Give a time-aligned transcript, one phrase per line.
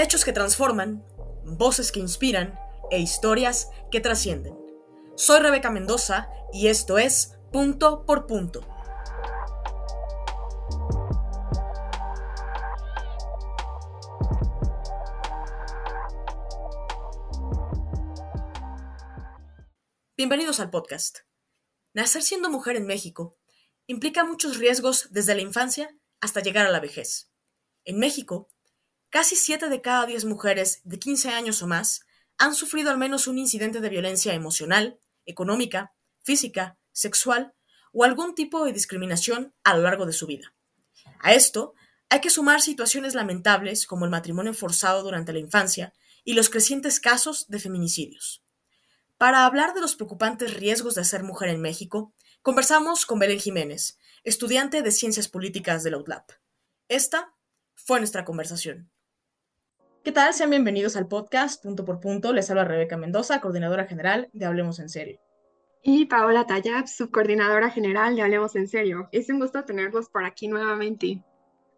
[0.00, 1.04] Hechos que transforman,
[1.42, 2.56] voces que inspiran
[2.88, 4.56] e historias que trascienden.
[5.16, 8.60] Soy Rebeca Mendoza y esto es Punto por Punto.
[20.16, 21.22] Bienvenidos al podcast.
[21.92, 23.36] Nacer siendo mujer en México
[23.88, 25.90] implica muchos riesgos desde la infancia
[26.20, 27.32] hasta llegar a la vejez.
[27.84, 28.48] En México,
[29.10, 33.26] casi 7 de cada 10 mujeres de 15 años o más han sufrido al menos
[33.26, 37.54] un incidente de violencia emocional, económica, física, sexual
[37.92, 40.54] o algún tipo de discriminación a lo largo de su vida.
[41.20, 41.74] A esto
[42.10, 45.92] hay que sumar situaciones lamentables como el matrimonio forzado durante la infancia
[46.24, 48.42] y los crecientes casos de feminicidios.
[49.16, 53.98] Para hablar de los preocupantes riesgos de ser mujer en México, conversamos con Belén Jiménez,
[54.22, 56.30] estudiante de Ciencias Políticas de la UTLAP.
[56.88, 57.34] Esta
[57.74, 58.90] fue nuestra conversación.
[60.04, 60.32] ¿Qué tal?
[60.32, 62.32] Sean bienvenidos al podcast Punto por Punto.
[62.32, 65.20] Les habla Rebeca Mendoza, coordinadora general de Hablemos en Serio.
[65.82, 69.08] Y Paola Tayab, subcoordinadora general de Hablemos en Serio.
[69.12, 71.22] Es un gusto tenerlos por aquí nuevamente.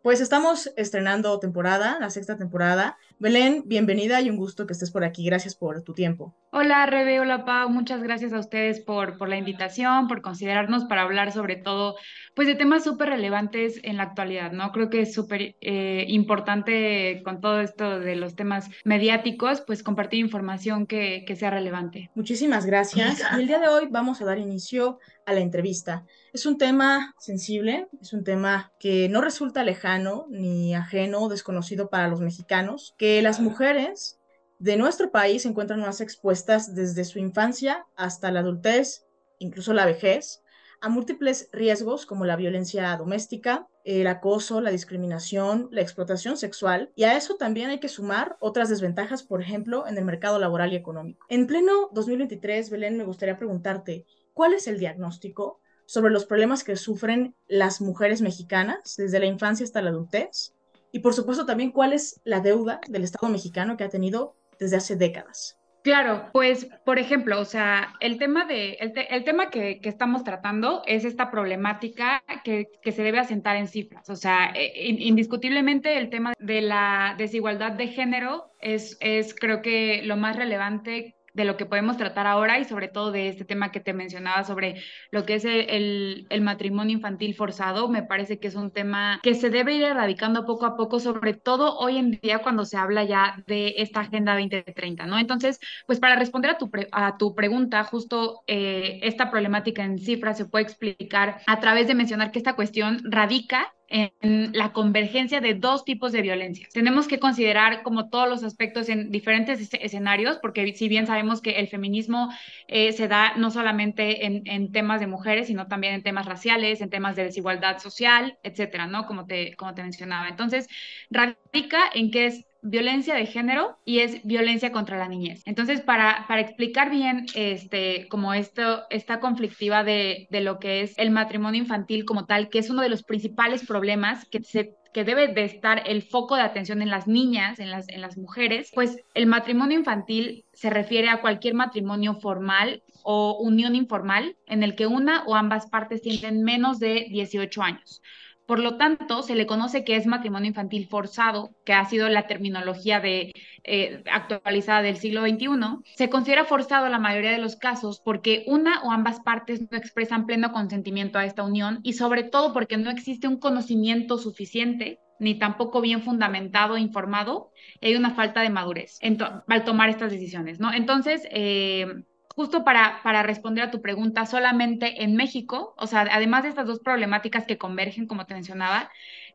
[0.02, 2.96] Pues estamos estrenando temporada, la sexta temporada.
[3.18, 5.26] Belén, bienvenida y un gusto que estés por aquí.
[5.26, 6.34] Gracias por tu tiempo.
[6.52, 11.02] Hola Rebe, hola Pau, muchas gracias a ustedes por, por la invitación, por considerarnos para
[11.02, 11.96] hablar sobre todo
[12.34, 14.72] pues de temas súper relevantes en la actualidad, ¿no?
[14.72, 20.20] Creo que es súper eh, importante con todo esto de los temas mediáticos, pues compartir
[20.20, 22.10] información que, que sea relevante.
[22.14, 23.22] Muchísimas gracias.
[23.36, 24.98] Y el día de hoy vamos a dar inicio
[25.30, 26.04] a la entrevista.
[26.32, 31.88] Es un tema sensible, es un tema que no resulta lejano ni ajeno o desconocido
[31.88, 34.18] para los mexicanos, que las mujeres
[34.58, 39.06] de nuestro país se encuentran más expuestas desde su infancia hasta la adultez,
[39.38, 40.42] incluso la vejez,
[40.80, 47.04] a múltiples riesgos como la violencia doméstica, el acoso, la discriminación, la explotación sexual, y
[47.04, 50.76] a eso también hay que sumar otras desventajas, por ejemplo, en el mercado laboral y
[50.76, 51.26] económico.
[51.28, 54.06] En pleno 2023, Belén, me gustaría preguntarte,
[54.40, 59.64] ¿cuál es el diagnóstico sobre los problemas que sufren las mujeres mexicanas desde la infancia
[59.64, 60.54] hasta la adultez?
[60.92, 64.78] Y por supuesto también cuál es la deuda del Estado mexicano que ha tenido desde
[64.78, 65.58] hace décadas.
[65.82, 70.82] Claro, pues por ejemplo, o sea, el tema, de, el, tema que, que, estamos tratando
[70.86, 74.08] es esta problemática que, que se debe asentar en cifras.
[74.08, 80.02] O sea, eh, indiscutiblemente el tema de la desigualdad de género es, es creo que
[80.04, 83.70] lo más relevante de lo que podemos tratar ahora y sobre todo de este tema
[83.70, 88.48] que te mencionaba sobre lo que es el, el, matrimonio infantil forzado, me parece que
[88.48, 92.12] es un tema que se debe ir erradicando poco a poco, sobre todo hoy en
[92.12, 95.18] día cuando se habla ya de esta Agenda 2030, ¿no?
[95.18, 100.38] Entonces, pues para responder a tu, a tu pregunta, justo eh, esta problemática en cifras
[100.38, 105.54] se puede explicar a través de mencionar que esta cuestión radica en la convergencia de
[105.54, 106.68] dos tipos de violencia.
[106.72, 111.58] Tenemos que considerar como todos los aspectos en diferentes escenarios, porque si bien sabemos que
[111.58, 112.30] el feminismo
[112.68, 116.80] eh, se da no solamente en, en, temas de mujeres, sino también en temas raciales,
[116.80, 119.06] en temas de desigualdad social, etcétera, ¿no?
[119.06, 120.28] Como te, como te mencionaba.
[120.28, 120.68] Entonces,
[121.10, 125.42] radica en que es violencia de género y es violencia contra la niñez.
[125.46, 130.98] Entonces, para, para explicar bien este, como esto, esta conflictiva de, de lo que es
[130.98, 135.04] el matrimonio infantil como tal, que es uno de los principales problemas que se que
[135.04, 138.70] debe de estar el foco de atención en las niñas, en las, en las mujeres,
[138.74, 144.74] pues el matrimonio infantil se refiere a cualquier matrimonio formal o unión informal en el
[144.74, 148.02] que una o ambas partes tienen menos de 18 años.
[148.50, 152.26] Por lo tanto, se le conoce que es matrimonio infantil forzado, que ha sido la
[152.26, 153.30] terminología de,
[153.62, 155.84] eh, actualizada del siglo XXI.
[155.94, 160.26] Se considera forzado la mayoría de los casos porque una o ambas partes no expresan
[160.26, 165.38] pleno consentimiento a esta unión y sobre todo porque no existe un conocimiento suficiente ni
[165.38, 168.98] tampoco bien fundamentado e informado, hay una falta de madurez
[169.46, 170.72] al tomar estas decisiones, ¿no?
[170.72, 171.86] Entonces, eh,
[172.34, 176.66] justo para, para responder a tu pregunta, solamente en México, o sea, además de estas
[176.66, 178.90] dos problemáticas que convergen, como te mencionaba,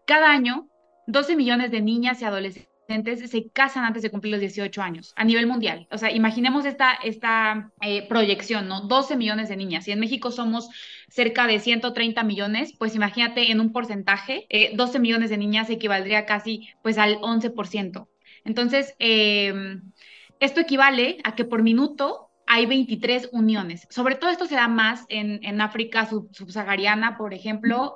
[0.06, 0.68] cada año
[1.08, 2.70] 12 millones de niñas y adolescentes
[3.30, 5.88] se casan antes de cumplir los 18 años a nivel mundial.
[5.92, 8.82] O sea, imaginemos esta, esta eh, proyección, ¿no?
[8.82, 9.88] 12 millones de niñas.
[9.88, 10.70] Y en México somos
[11.10, 16.26] cerca de 130 millones, pues imagínate en un porcentaje, 12 eh, millones de niñas equivaldría
[16.26, 18.08] casi pues al 11%.
[18.44, 19.80] Entonces, eh,
[20.40, 23.88] esto equivale a que por minuto hay 23 uniones.
[23.90, 27.96] Sobre todo esto se da más en, en África subsahariana, por ejemplo,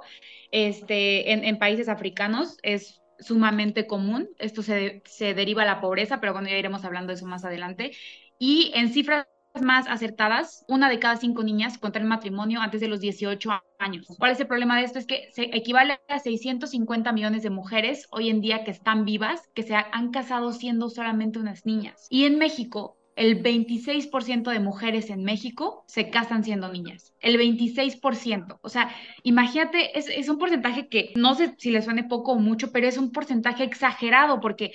[0.51, 4.29] este, en, en, países africanos es sumamente común.
[4.39, 7.45] Esto se, se deriva a la pobreza, pero bueno, ya iremos hablando de eso más
[7.45, 7.91] adelante.
[8.39, 9.27] Y en cifras
[9.61, 13.49] más acertadas, una de cada cinco niñas contra el matrimonio antes de los 18
[13.79, 14.07] años.
[14.17, 14.99] ¿Cuál es el problema de esto?
[14.99, 19.49] Es que se equivale a 650 millones de mujeres hoy en día que están vivas,
[19.53, 22.07] que se han casado siendo solamente unas niñas.
[22.09, 27.13] Y en México, el 26% de mujeres en México se casan siendo niñas.
[27.19, 28.59] El 26%.
[28.61, 32.39] O sea, imagínate, es, es, un porcentaje que no sé si le suene poco o
[32.39, 34.71] mucho, pero es un porcentaje exagerado porque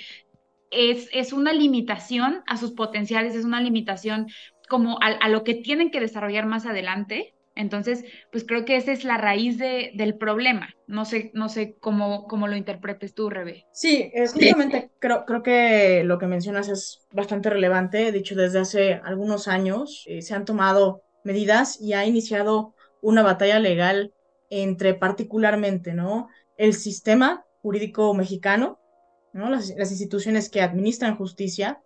[0.70, 4.26] es, es una limitación a sus potenciales, es una limitación
[4.68, 7.34] como a, lo que tienen que desarrollar más adelante.
[7.56, 10.74] Entonces, pues creo que esa es la raíz de, del problema.
[10.86, 13.64] No sé, no sé cómo, cómo lo interpretes tú, Rebe.
[13.72, 18.10] Sí, justamente creo, creo que lo que mencionas es bastante relevante.
[18.10, 23.22] De hecho, desde hace algunos años eh, se han tomado medidas y ha iniciado una
[23.22, 24.12] batalla legal
[24.50, 26.28] entre particularmente, ¿no?
[26.56, 28.78] El sistema jurídico mexicano,
[29.32, 29.48] ¿no?
[29.48, 31.80] Las, las instituciones que administran justicia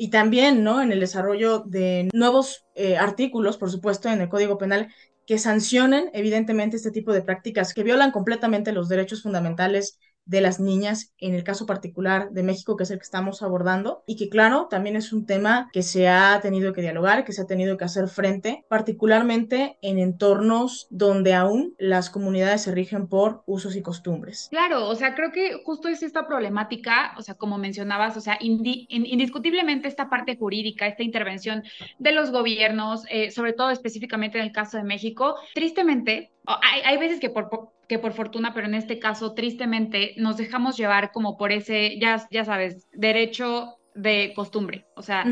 [0.00, 0.80] y también ¿no?
[0.80, 4.88] en el desarrollo de nuevos eh, artículos, por supuesto, en el Código Penal
[5.26, 10.60] que sancionen evidentemente este tipo de prácticas que violan completamente los derechos fundamentales de las
[10.60, 14.28] niñas, en el caso particular de México, que es el que estamos abordando, y que
[14.28, 17.76] claro, también es un tema que se ha tenido que dialogar, que se ha tenido
[17.76, 23.82] que hacer frente, particularmente en entornos donde aún las comunidades se rigen por usos y
[23.82, 24.48] costumbres.
[24.50, 28.38] Claro, o sea, creo que justo es esta problemática, o sea, como mencionabas, o sea,
[28.40, 31.62] indiscutiblemente esta parte jurídica, esta intervención
[31.98, 36.30] de los gobiernos, eh, sobre todo específicamente en el caso de México, tristemente,
[36.62, 37.48] hay, hay veces que por
[37.90, 42.24] que por fortuna, pero en este caso, tristemente, nos dejamos llevar como por ese, ya,
[42.30, 45.24] ya sabes, derecho de costumbre, o sea,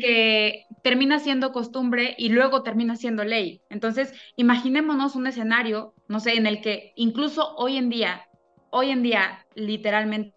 [0.00, 3.62] que termina siendo costumbre y luego termina siendo ley.
[3.70, 8.26] Entonces, imaginémonos un escenario, no sé, en el que incluso hoy en día,
[8.70, 10.34] hoy en día, literalmente,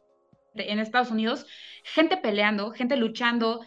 [0.53, 1.47] en Estados Unidos,
[1.83, 3.61] gente peleando, gente luchando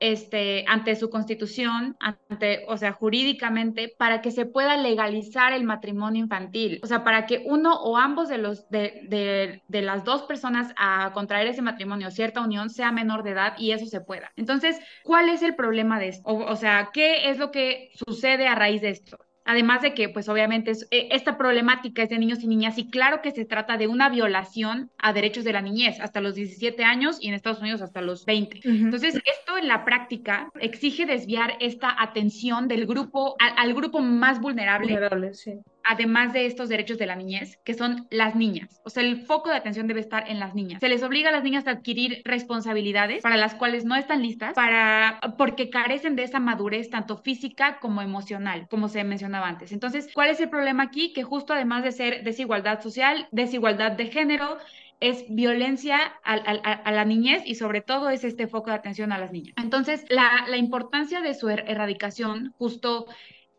[0.00, 6.22] este, ante su constitución, ante, o sea, jurídicamente, para que se pueda legalizar el matrimonio
[6.22, 6.80] infantil.
[6.82, 11.12] O sea, para que uno o ambos de, los, de, de, las dos personas a
[11.12, 14.32] contraer ese matrimonio, cierta unión, sea menor de edad y eso se pueda.
[14.36, 16.26] Entonces, ¿cuál es el problema de esto?
[16.26, 19.18] o sea, ¿qué es lo que sucede a raíz de esto?
[19.46, 23.22] Además de que, pues obviamente, eh, esta problemática es de niños y niñas y claro
[23.22, 27.18] que se trata de una violación a derechos de la niñez hasta los 17 años
[27.20, 28.60] y en Estados Unidos hasta los 20.
[28.64, 34.92] Entonces, esto en la práctica exige desviar esta atención del grupo al, grupo más vulnerable.
[34.92, 38.80] vulnerable sí además de estos derechos de la niñez, que son las niñas.
[38.84, 40.80] O sea, el foco de atención debe estar en las niñas.
[40.80, 44.54] Se les obliga a las niñas a adquirir responsabilidades para las cuales no están listas,
[44.54, 49.72] para, porque carecen de esa madurez tanto física como emocional, como se mencionaba antes.
[49.72, 51.12] Entonces, ¿cuál es el problema aquí?
[51.12, 54.58] Que justo además de ser desigualdad social, desigualdad de género,
[55.00, 59.30] es violencia a, la niñez y sobre todo es este foco de atención a las
[59.30, 59.54] niñas.
[59.58, 63.06] Entonces, la, importancia de su er, erradicación justo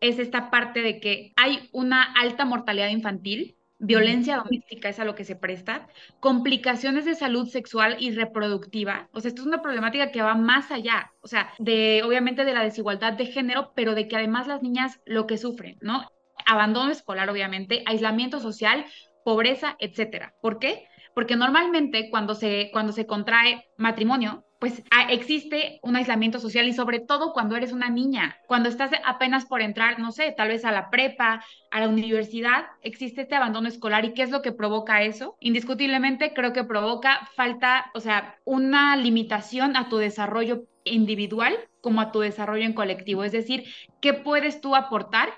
[0.02, 5.16] es esta parte de que hay una alta mortalidad infantil, violencia doméstica es a lo
[5.16, 5.88] que se presta,
[6.20, 9.10] complicaciones de salud sexual y reproductiva.
[9.12, 12.54] O sea, esto es una problemática que va más allá, o sea, de obviamente de
[12.54, 16.10] la desigualdad de género, pero de que además las niñas lo que sufren, ¿no?
[16.46, 18.86] Abandono escolar, obviamente, aislamiento social,
[19.24, 20.34] pobreza, etcétera.
[20.42, 20.88] ¿Por qué?
[21.14, 26.74] Porque normalmente cuando se, cuando se contrae matrimonio, pues ah, existe un aislamiento social y
[26.74, 30.66] sobre todo cuando eres una niña, cuando estás apenas por entrar, no sé, tal vez
[30.66, 34.52] a la prepa, a la universidad, existe este abandono escolar y qué es lo que
[34.52, 35.38] provoca eso?
[35.40, 42.12] Indiscutiblemente creo que provoca falta, o sea, una limitación a tu desarrollo individual como a
[42.12, 43.66] tu desarrollo en colectivo, es decir,
[44.02, 45.30] ¿qué puedes tú aportar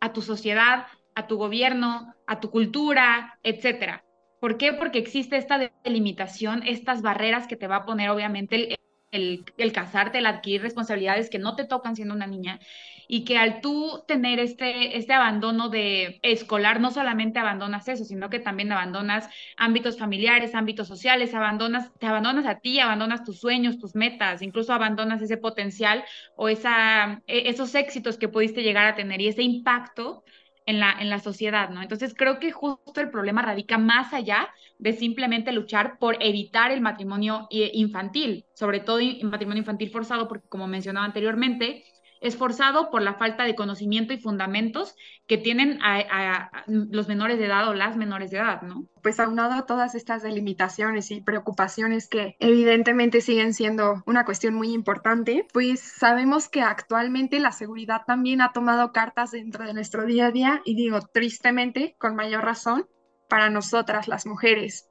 [0.00, 4.04] a tu sociedad, a tu gobierno, a tu cultura, etcétera?
[4.40, 4.72] ¿Por qué?
[4.72, 8.76] Porque existe esta delimitación, estas barreras que te va a poner obviamente
[9.10, 12.60] el, casarte, el adquirir responsabilidades que no te tocan siendo una niña
[13.08, 18.28] y que al tú tener este, este abandono de escolar, no solamente abandonas eso, sino
[18.28, 23.78] que también abandonas ámbitos familiares, ámbitos sociales, abandonas, te abandonas a ti, abandonas tus sueños,
[23.78, 26.04] tus metas, incluso abandonas ese potencial
[26.36, 30.22] o esa, e, esos éxitos que pudiste llegar a tener y ese impacto
[30.68, 31.80] en la, en la sociedad, ¿no?
[31.80, 36.82] Entonces creo que justo el problema radica más allá de simplemente luchar por evitar el
[36.82, 41.84] matrimonio eh, infantil, sobre todo el matrimonio infantil forzado, porque como mencionaba anteriormente,
[42.20, 44.94] es forzado por la falta de conocimiento y fundamentos
[45.26, 48.86] que tienen a, los menores de edad o las menores de edad, ¿no?
[49.02, 54.72] Pues aunado a todas estas delimitaciones y preocupaciones que evidentemente siguen siendo una cuestión muy
[54.72, 60.26] importante, pues sabemos que actualmente la seguridad también ha tomado cartas dentro de nuestro día
[60.26, 62.86] a día y digo tristemente, con mayor razón,
[63.28, 64.88] para nosotras las mujeres.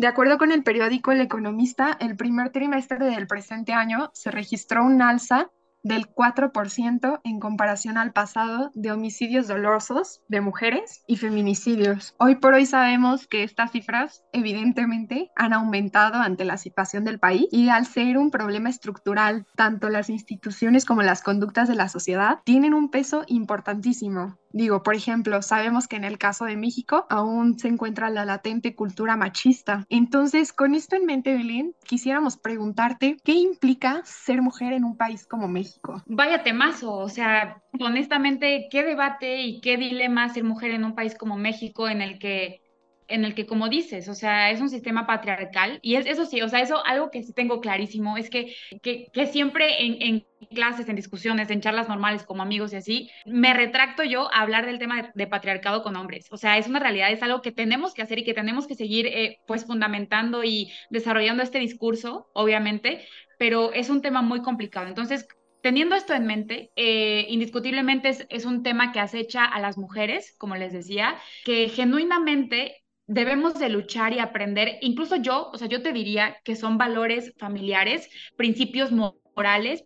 [0.00, 4.82] De acuerdo con el periódico El Economista, el primer trimestre del presente año se registró
[4.82, 5.50] un alza
[5.82, 12.14] del 4% en comparación al pasado de homicidios dolosos de mujeres y feminicidios.
[12.18, 17.46] Hoy por hoy sabemos que estas cifras evidentemente han aumentado ante la situación del país
[17.50, 22.40] y al ser un problema estructural, tanto las instituciones como las conductas de la sociedad
[22.44, 24.39] tienen un peso importantísimo.
[24.52, 28.74] Digo, por ejemplo, sabemos que en el caso de México aún se encuentra la latente
[28.74, 29.86] cultura machista.
[29.88, 35.26] Entonces, con esto en mente, Belén, quisiéramos preguntarte, ¿qué implica ser mujer en un país
[35.26, 36.02] como México?
[36.06, 41.14] Vaya temazo, o sea, honestamente, ¿qué debate y qué dilema ser mujer en un país
[41.16, 42.60] como México en el que
[43.10, 46.40] en el que, como dices, o sea, es un sistema patriarcal y es, eso sí,
[46.42, 50.26] o sea, eso algo que sí tengo clarísimo es que, que, que siempre en, en,
[50.48, 54.66] clases, en discusiones, en charlas normales como amigos y así, me retracto yo a hablar
[54.66, 56.28] del tema de, patriarcado con hombres.
[56.30, 58.74] O sea, es una realidad, es algo que tenemos que hacer y que tenemos que
[58.74, 63.06] seguir eh, pues fundamentando y desarrollando este discurso, obviamente,
[63.38, 64.86] pero es un tema muy complicado.
[64.86, 65.26] Entonces,
[65.62, 70.34] Teniendo esto en mente, eh, indiscutiblemente es, es, un tema que acecha a las mujeres,
[70.38, 72.79] como les decía, que genuinamente
[73.10, 77.34] debemos de luchar y aprender, incluso yo, o sea, yo te diría que son valores
[77.38, 78.92] familiares, principios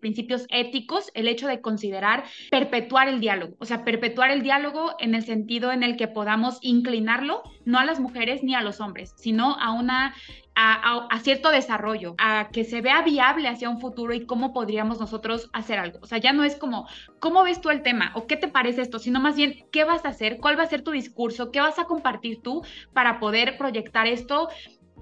[0.01, 5.15] principios éticos, el hecho de considerar perpetuar el diálogo, o sea, perpetuar el diálogo en
[5.15, 9.15] el sentido en el que podamos inclinarlo no a las mujeres ni a los hombres,
[9.17, 10.15] sino a una
[10.57, 15.51] a, cierto desarrollo, a que se vea viable hacia un futuro y cómo podríamos nosotros
[15.53, 15.99] hacer algo.
[16.03, 16.87] O sea, ya no es como,
[17.19, 18.13] ¿cómo ves tú el tema?
[18.15, 18.99] ¿O qué te parece esto?
[18.99, 20.39] Sino más bien, ¿qué vas a hacer?
[20.39, 21.51] ¿Cuál va a ser tu discurso?
[21.51, 24.49] ¿Qué vas a compartir tú para poder proyectar esto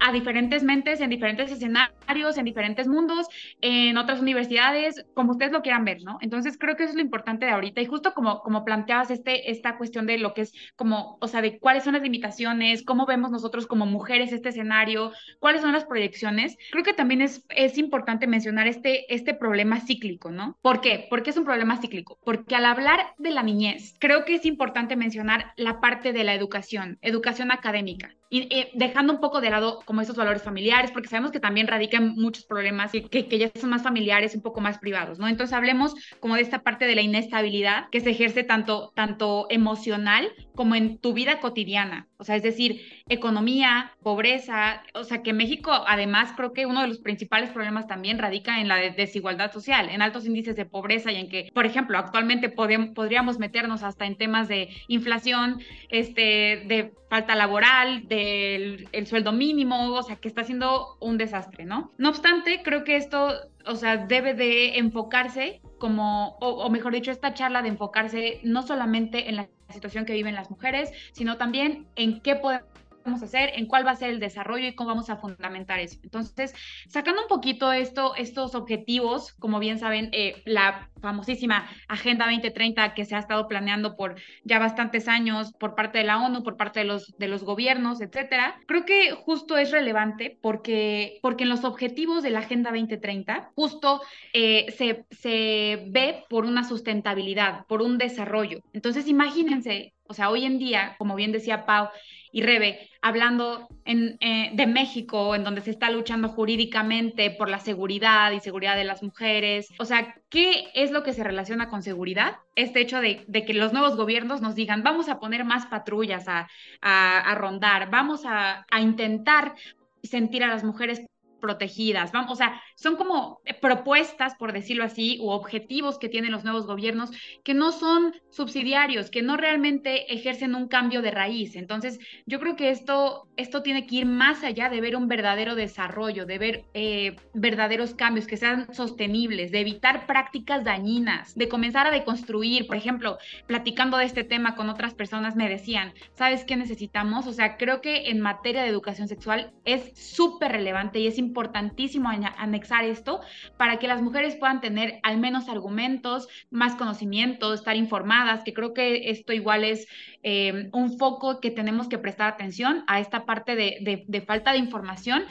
[0.05, 3.27] a diferentes mentes, en diferentes escenarios, en diferentes mundos,
[3.61, 6.17] en otras universidades, como ustedes lo quieran ver, ¿no?
[6.19, 9.49] Entonces creo que eso es lo importante de ahorita y justo como, como planteabas este,
[9.49, 13.05] esta cuestión de lo que es como, o sea, de cuáles son las limitaciones, cómo
[13.05, 17.77] vemos nosotros como mujeres este escenario, cuáles son las proyecciones, creo que también es, es
[17.77, 20.57] importante mencionar este, este problema cíclico, ¿no?
[20.61, 21.07] ¿Por qué?
[21.09, 24.97] Porque es un problema cíclico, porque al hablar de la niñez, creo que es importante
[24.97, 30.01] mencionar la parte de la educación, educación académica y, dejando un poco de lado como
[30.01, 33.83] esos valores familiares, porque sabemos que también radican muchos problemas que, que, ya son más
[33.83, 35.27] familiares, un poco más privados, ¿no?
[35.27, 40.31] Entonces hablemos como de esta parte de la inestabilidad que se ejerce tanto, tanto emocional
[40.55, 45.71] como en tu vida cotidiana, o sea, es decir, economía, pobreza, o sea, que México
[45.87, 50.01] además creo que uno de los principales problemas también radica en la desigualdad social, en
[50.01, 54.47] altos índices de pobreza y en que, por ejemplo, actualmente podríamos meternos hasta en temas
[54.47, 60.97] de inflación, este, de falta laboral, del el sueldo mínimo, o sea, que está siendo
[61.01, 61.91] un desastre, ¿no?
[61.97, 63.33] No obstante, creo que esto,
[63.65, 68.63] o sea, debe de enfocarse como, o, o mejor dicho, esta charla de enfocarse no
[68.63, 73.25] solamente en la situación que viven las mujeres, sino también en qué podemos vamos a
[73.25, 75.99] hacer, en cuál va a ser el desarrollo y cómo vamos a fundamentar eso.
[76.03, 76.53] Entonces,
[76.87, 83.05] sacando un poquito esto, estos objetivos, como bien saben, eh, la famosísima Agenda 2030 que
[83.05, 86.79] se ha estado planeando por ya bastantes años por parte de la ONU, por parte
[86.79, 91.65] de los, de los gobiernos, etcétera, creo que justo es relevante porque, porque en los
[91.65, 94.01] objetivos de la Agenda 2030 justo
[94.33, 98.59] eh, se, se ve por una sustentabilidad, por un desarrollo.
[98.71, 101.89] Entonces, imagínense, o sea, hoy en día, como bien decía Pau,
[102.33, 108.31] y Rebe, hablando eh, de México, en donde se está luchando jurídicamente por la seguridad
[108.31, 109.69] y seguridad de las mujeres.
[109.77, 112.37] O sea, ¿qué es lo que se relaciona con seguridad?
[112.55, 117.35] Este hecho de, que los nuevos gobiernos nos digan, vamos a poner más patrullas a,
[117.35, 119.53] rondar, vamos a intentar
[120.01, 121.05] sentir a las mujeres
[121.43, 122.13] protegidas.
[122.13, 126.45] Vamos, o sea, son como eh, propuestas, por decirlo así, u objetivos que tienen los
[126.45, 127.11] nuevos gobiernos
[127.43, 131.57] que no son subsidiarios, que no realmente ejercen un cambio de raíz.
[131.57, 135.55] Entonces, yo creo que esto, esto tiene que ir más allá de ver un verdadero
[135.55, 141.87] desarrollo, de ver eh, verdaderos cambios que sean sostenibles, de evitar prácticas dañinas, de comenzar
[141.87, 142.67] a deconstruir.
[142.67, 147.27] Por ejemplo, platicando de este tema con otras personas me decían, ¿sabes qué necesitamos?
[147.27, 151.32] O sea, creo que en materia de educación sexual es súper relevante y es importante
[151.33, 153.21] importantísimo anexar esto
[153.57, 158.75] para que las mujeres puedan tener al menos argumentos, más conocimiento, estar informadas, que creo
[158.75, 159.87] que esto igual es
[160.21, 165.23] eh, un foco que tenemos que prestar atención a esta parte de falta de información.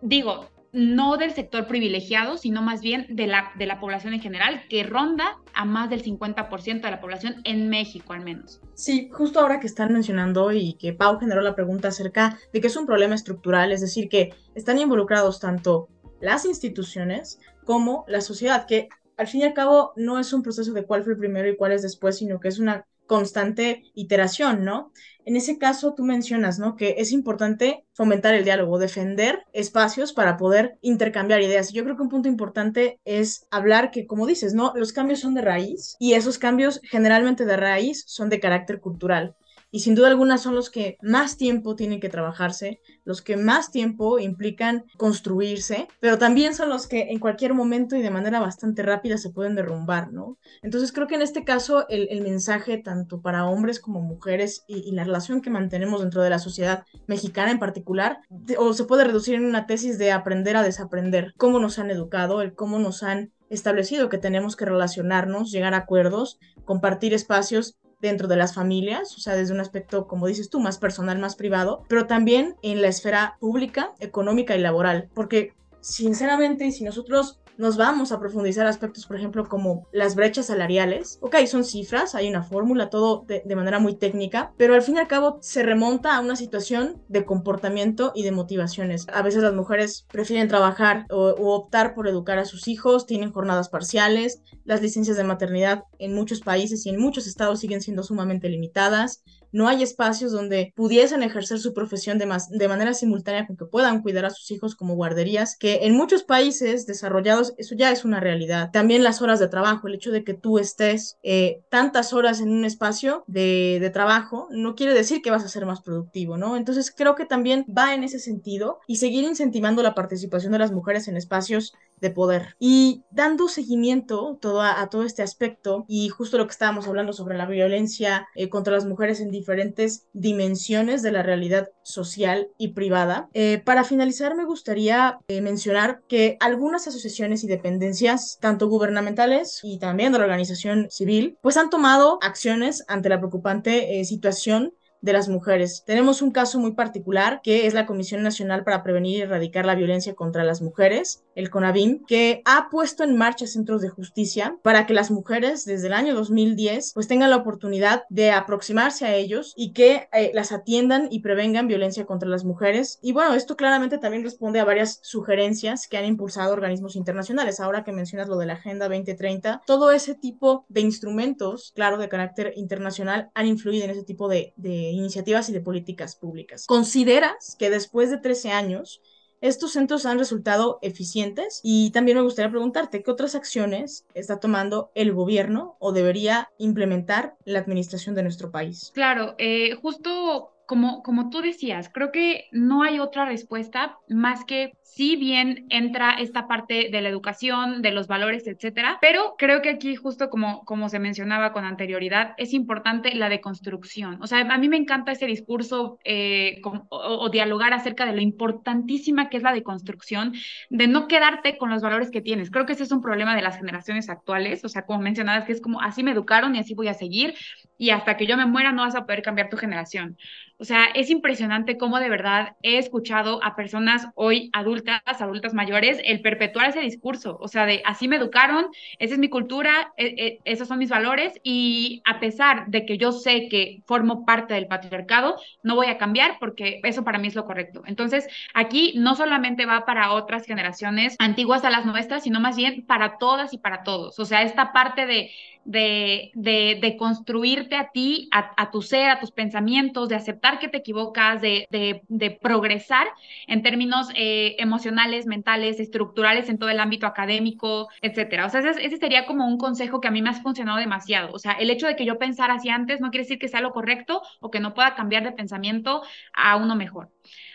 [0.00, 4.62] Digo, no del sector privilegiado, sino más bien de la, de la población en general,
[4.68, 8.60] que ronda a más del 50% de la población en México al menos.
[8.74, 12.68] Sí, justo ahora que están mencionando y que Pau generó la pregunta acerca de que
[12.68, 15.88] es un problema estructural, es decir, que están involucrados tanto
[16.20, 20.72] las instituciones como la sociedad, que al fin y al cabo no es un proceso
[20.72, 24.90] de cuál fue primero y cuál es después, sino que es una constante iteración, ¿no?
[25.26, 26.76] En ese caso, tú mencionas, ¿no?
[26.76, 31.74] Que es importante fomentar el diálogo, defender espacios para poder intercambiar ideas.
[31.74, 34.72] Yo creo que un punto importante es hablar que, como dices, ¿no?
[34.74, 39.36] Los cambios son de raíz y esos cambios generalmente de raíz son de carácter cultural
[39.72, 43.72] y sin duda alguna son los que más tiempo tienen que trabajarse, los que más
[43.72, 48.82] tiempo implican construirse, pero también son los que en cualquier momento y de manera bastante
[48.82, 50.36] rápida se pueden derrumbar, ¿no?
[50.62, 55.04] Entonces creo que en este caso el, mensaje tanto para hombres como mujeres y, la
[55.04, 58.20] relación que mantenemos dentro de la sociedad mexicana en particular,
[58.58, 62.42] o se puede reducir en una tesis de aprender a desaprender, cómo nos han educado,
[62.42, 68.28] el cómo nos han establecido que tenemos que relacionarnos, llegar a acuerdos, compartir espacios dentro
[68.28, 71.84] de las familias, o sea, desde un aspecto, como dices tú, más personal, más privado,
[71.88, 78.12] pero también en la esfera pública, económica y laboral, porque sinceramente, si nosotros nos vamos
[78.12, 81.18] a profundizar aspectos, por ejemplo, como las brechas salariales.
[81.20, 84.98] Ok, son cifras, hay una fórmula, todo de, manera muy técnica, pero al fin y
[84.98, 89.06] al cabo se remonta a una situación de comportamiento y de motivaciones.
[89.12, 93.32] A veces las mujeres prefieren trabajar o, o optar por educar a sus hijos, tienen
[93.32, 98.02] jornadas parciales, las licencias de maternidad en muchos países y en muchos estados siguen siendo
[98.02, 103.46] sumamente limitadas no hay espacios donde pudiesen ejercer su profesión de, más, de manera simultánea
[103.46, 107.74] con que puedan cuidar a sus hijos como guarderías, que en muchos países desarrollados eso
[107.74, 108.70] ya es una realidad.
[108.72, 112.50] También las horas de trabajo, el hecho de que tú estés eh, tantas horas en
[112.50, 116.56] un espacio de, de trabajo, no quiere decir que vas a ser más productivo, ¿no?
[116.56, 120.72] Entonces creo que también va en ese sentido y seguir incentivando la participación de las
[120.72, 122.56] mujeres en espacios de poder.
[122.58, 127.38] Y dando seguimiento todo a, todo este aspecto y justo lo que estábamos hablando sobre
[127.38, 133.28] la violencia eh, contra las mujeres en diferentes dimensiones de la realidad social y privada.
[133.32, 139.78] Eh, para finalizar, me gustaría eh, mencionar que algunas asociaciones y dependencias, tanto gubernamentales y
[139.78, 145.28] también de la organización civil, pues han tomado acciones ante la preocupante situación de las
[145.28, 145.82] mujeres.
[145.84, 149.74] Tenemos un caso muy particular que es la Comisión Nacional para Prevenir y Erradicar la
[149.74, 154.86] Violencia contra las Mujeres, el CONAVIM, que ha puesto en marcha centros de justicia para
[154.86, 159.52] que las mujeres desde el año 2010 pues tengan la oportunidad de aproximarse a ellos
[159.56, 162.98] y que eh, las atiendan y prevengan violencia contra las mujeres.
[163.02, 167.58] Y bueno, esto claramente también responde a varias sugerencias que han impulsado organismos internacionales.
[167.58, 172.08] Ahora que mencionas lo de la Agenda 2030, todo ese tipo de instrumentos, claro, de
[172.08, 176.66] carácter internacional, han influido en ese tipo de, de iniciativas y de políticas públicas.
[176.66, 179.00] ¿Consideras que después de 13 años
[179.40, 181.60] estos centros han resultado eficientes?
[181.62, 187.36] Y también me gustaría preguntarte, ¿qué otras acciones está tomando el gobierno o debería implementar
[187.44, 188.92] la administración de nuestro país?
[188.94, 194.72] Claro, eh, justo como, como tú decías, creo que no hay otra respuesta más que
[194.82, 199.70] si bien entra esta parte de la educación, de los valores, etcétera, pero creo que
[199.70, 204.22] aquí justo como, como se mencionaba con anterioridad, es importante la deconstrucción.
[204.22, 209.30] O sea, a mí me encanta ese discurso eh, o, dialogar acerca de lo importantísima
[209.30, 210.34] que es la deconstrucción,
[210.68, 212.50] de no quedarte con los valores que tienes.
[212.50, 215.52] Creo que ese es un problema de las generaciones actuales, o sea, como mencionabas, que
[215.52, 217.34] es como así me educaron y así voy a seguir
[217.78, 220.16] y hasta que yo me muera no vas a poder cambiar tu generación.
[220.62, 225.98] O sea, es impresionante cómo de verdad he escuchado a personas hoy adultas, adultas mayores,
[226.04, 228.66] el perpetuar ese discurso, o sea, de así me educaron,
[229.00, 232.96] esa es mi cultura, e, e, esos son mis valores y a pesar de que
[232.96, 237.26] yo sé que formo parte del patriarcado, no voy a cambiar porque eso para mí
[237.26, 237.82] es lo correcto.
[237.86, 242.86] Entonces, aquí no solamente va para otras generaciones antiguas a las nuestras, sino más bien
[242.86, 244.16] para todas y para todos.
[244.20, 245.32] O sea, esta parte de
[245.64, 250.78] de, de, construirte a ti, a, tu ser, a tus pensamientos, de aceptar que te
[250.78, 253.06] equivocas, de, de progresar
[253.46, 258.46] en términos eh, emocionales, mentales, estructurales en todo el ámbito académico, etcétera.
[258.46, 261.32] O sea, ese, ese, sería como un consejo que a mí me ha funcionado demasiado.
[261.32, 263.60] O sea, el hecho de que yo pensara así antes no quiere decir que sea
[263.60, 266.02] lo correcto o que no pueda cambiar de pensamiento
[266.34, 267.10] a uno mejor.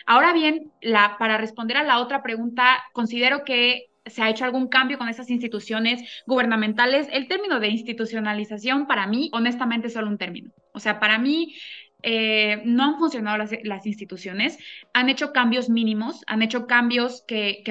[0.06, 4.68] Ahora bien, la, para responder a la otra pregunta, considero que se ha hecho algún
[4.68, 7.08] cambio con esas instituciones gubernamentales.
[7.12, 10.50] El término de institucionalización para mí, honestamente, es solo un término.
[10.72, 11.54] O sea, para mí
[12.02, 14.58] eh, no han funcionado las, instituciones,
[14.92, 17.64] han hecho cambios mínimos, han hecho cambios que,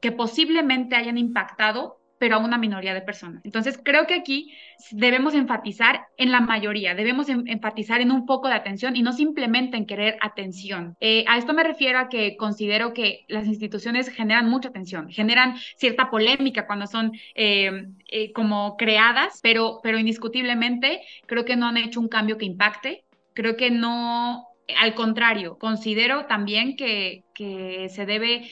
[0.00, 3.44] que posiblemente hayan impactado pero a una minoría de personas.
[3.44, 4.54] Entonces, creo que aquí
[4.92, 9.76] debemos enfatizar en la mayoría, debemos enfatizar en un poco de atención y no simplemente
[9.76, 10.96] en querer atención.
[11.00, 15.56] Eh, a esto me refiero a que considero que las instituciones generan mucha atención, generan
[15.76, 21.76] cierta polémica cuando son eh, eh, como creadas, pero, pero indiscutiblemente creo que no han
[21.76, 23.04] hecho un cambio que impacte,
[23.34, 24.46] creo que no,
[24.80, 28.48] al contrario, considero también que, que se debe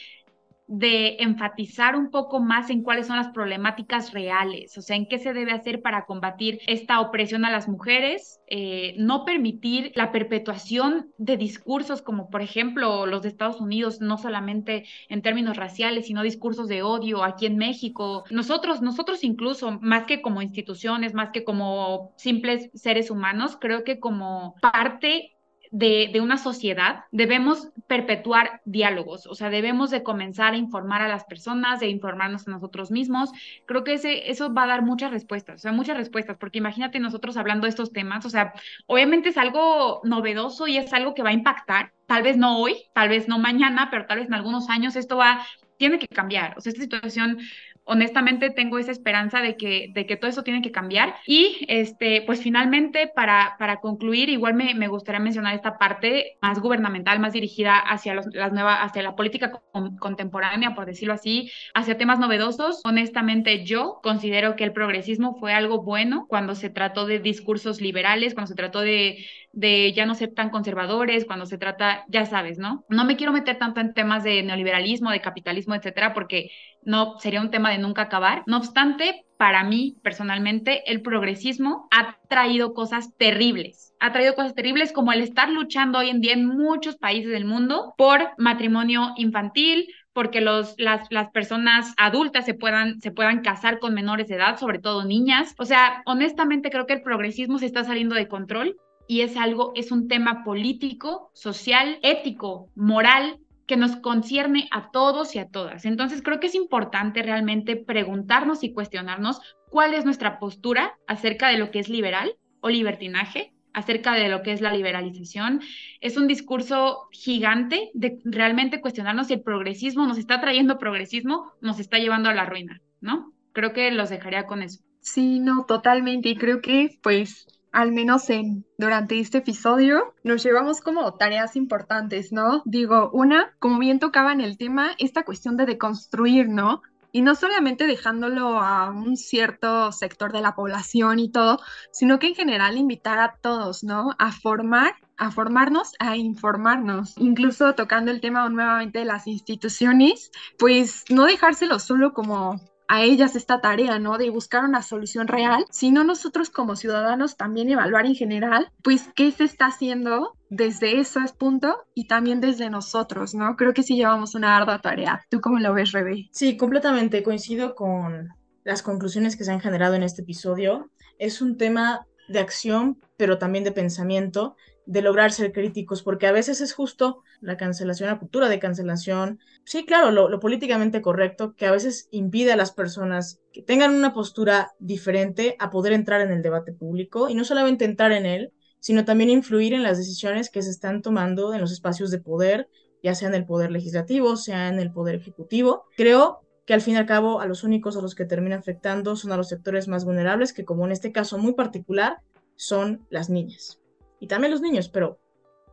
[0.70, 5.18] de enfatizar un poco más en cuáles son las problemáticas reales, o sea, en qué
[5.18, 11.11] se debe hacer para combatir esta opresión a las mujeres, eh, no permitir la perpetuación
[11.18, 16.22] de discursos como por ejemplo los de Estados Unidos, no solamente en términos raciales, sino
[16.22, 18.22] discursos de odio aquí en México.
[18.30, 23.98] Nosotros, nosotros incluso, más que como instituciones, más que como simples seres humanos, creo que
[23.98, 25.35] como parte
[25.70, 31.09] de, de, una sociedad, debemos perpetuar diálogos, o sea, debemos de comenzar a informar a
[31.09, 33.30] las personas, de informarnos a nosotros mismos.
[33.66, 36.98] Creo que ese, eso va a dar muchas respuestas, o sea, muchas respuestas, porque imagínate
[36.98, 38.52] nosotros hablando de estos temas, o sea,
[38.87, 42.76] obviamente es algo novedoso y es algo que va a impactar, tal vez no hoy,
[42.92, 46.59] tal vez no mañana, pero tal vez en algunos años esto va, tiene que cambiar,
[46.59, 47.38] o sea, esta situación
[47.85, 51.16] honestamente tengo esa esperanza de que, de que todo eso tiene que cambiar.
[51.27, 56.61] Y este, pues finalmente, para, para concluir, igual me, me gustaría mencionar esta parte más
[56.61, 59.61] gubernamental, más dirigida hacia los, las nuevas, hacia la política
[59.99, 62.81] contemporánea, por decirlo así, hacia temas novedosos.
[62.85, 68.35] Honestamente, yo considero que el progresismo fue algo bueno cuando se trató de discursos liberales,
[68.35, 72.58] cuando se trató de, de ya no ser tan conservadores, cuando se trata, ya sabes,
[72.58, 72.84] ¿no?
[72.88, 76.50] No me quiero meter tanto en temas de neoliberalismo, de capitalismo, etcétera, porque
[76.84, 78.44] no sería un tema de nunca acabar.
[78.46, 83.92] No obstante, para mí personalmente, el progresismo ha traído cosas terribles.
[83.98, 87.44] Ha traído cosas terribles como el estar luchando hoy en día en muchos países del
[87.44, 93.78] mundo por matrimonio infantil, porque los, las, las personas adultas se puedan, se puedan casar
[93.78, 95.54] con menores de edad, sobre todo niñas.
[95.58, 98.76] O sea, honestamente creo que el progresismo se está saliendo de control
[99.11, 105.35] y es algo, es un tema político, social, ético, moral, que nos concierne a todos
[105.35, 105.85] y a todas.
[105.85, 111.59] Entonces creo que es importante realmente preguntarnos y cuestionarnos cuál es nuestra postura acerca de
[111.59, 115.61] lo que es liberal o libertinaje, acerca de lo que es la liberalización.
[116.01, 121.81] Es un discurso gigante de realmente cuestionarnos si el progresismo nos está trayendo progresismo, nos
[121.81, 123.33] está llevando a la ruina, ¿no?
[123.55, 124.85] Creo que los dejaría con eso.
[125.01, 126.29] Sí, no, totalmente.
[126.29, 132.33] Y creo que pues al menos en durante este episodio, nos llevamos como tareas importantes,
[132.33, 132.62] ¿no?
[132.64, 136.83] Digo, una, como bien tocaba en el tema, esta cuestión de deconstruir, ¿no?
[137.12, 142.28] Y no solamente dejándolo a un cierto sector de la población y todo, sino que
[142.28, 144.14] en general invitar a todos, ¿no?
[144.18, 151.04] A formar a formarnos, a informarnos, incluso tocando el tema nuevamente de las instituciones, pues
[151.11, 152.59] no dejárselo solo como
[152.90, 154.18] a ellas esta tarea, ¿no?
[154.18, 159.31] De buscar una solución real, sino nosotros como ciudadanos también evaluar en general, pues, qué
[159.31, 163.55] se está haciendo desde ese punto y también desde nosotros, ¿no?
[163.55, 165.24] Creo que sí llevamos una ardua tarea.
[165.31, 166.29] ¿Tú cómo lo ves, Rebe?
[166.33, 167.22] Sí, completamente.
[167.22, 168.31] Coincido con
[168.64, 170.90] las conclusiones que se han generado en este episodio.
[171.16, 174.57] Es un tema de acción, pero también de pensamiento
[174.90, 179.38] de lograr ser críticos, porque a veces es justo la cancelación, la cultura de cancelación,
[179.64, 184.12] sí, claro, lo, políticamente correcto, que a veces impide a las personas que tengan una
[184.12, 188.53] postura diferente a poder entrar en el debate público y no solamente entrar en él,
[188.81, 192.68] sino también influir en las decisiones que se están tomando en los espacios de poder,
[193.00, 195.85] ya sea en el poder legislativo, sea en el poder ejecutivo.
[195.96, 199.14] Creo que al fin y al cabo a los únicos a los que termina afectando
[199.14, 202.22] son a los sectores más vulnerables, que como en este caso muy particular,
[202.57, 203.80] son las niñas
[204.20, 205.18] y también los niños, pero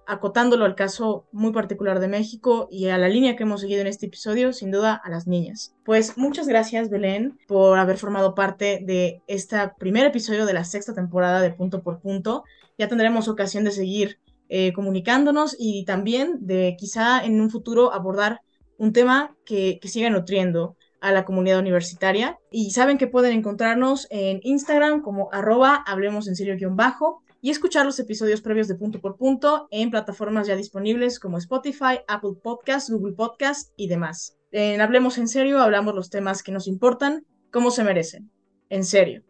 [0.08, 3.88] acotándolo al caso muy particular de México y a la línea que hemos seguido en
[3.88, 5.76] este episodio, sin duda a las niñas.
[5.84, 10.94] Pues muchas gracias Belén por haber formado parte de este primer episodio de la sexta
[10.94, 12.46] temporada de Punto por Punto.
[12.78, 18.40] Ya tendremos ocasión de seguir eh, comunicándonos y también de quizá en un futuro abordar
[18.78, 22.40] un tema que, que siga nutriendo a la comunidad universitaria.
[22.50, 27.50] Y saben que pueden encontrarnos en Instagram como arroba hablemos en serio guion bajo y
[27.50, 32.34] escuchar los episodios previos de punto por punto en plataformas ya disponibles como Spotify, Apple
[32.44, 34.36] Podcasts, Google Podcasts y demás.
[34.82, 38.30] Hablemos en serio, hablamos los temas que nos importan, como se merecen.
[38.68, 39.24] En serio.